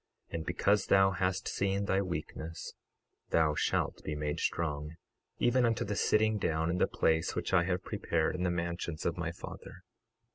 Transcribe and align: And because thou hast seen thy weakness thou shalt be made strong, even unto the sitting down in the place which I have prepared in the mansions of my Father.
And 0.31 0.43
because 0.47 0.87
thou 0.87 1.11
hast 1.11 1.47
seen 1.47 1.85
thy 1.85 2.01
weakness 2.01 2.73
thou 3.29 3.53
shalt 3.53 4.03
be 4.03 4.15
made 4.15 4.39
strong, 4.39 4.95
even 5.37 5.63
unto 5.63 5.85
the 5.85 5.95
sitting 5.95 6.39
down 6.39 6.71
in 6.71 6.79
the 6.79 6.87
place 6.87 7.35
which 7.35 7.53
I 7.53 7.65
have 7.65 7.83
prepared 7.83 8.33
in 8.33 8.41
the 8.41 8.49
mansions 8.49 9.05
of 9.05 9.15
my 9.15 9.31
Father. 9.31 9.83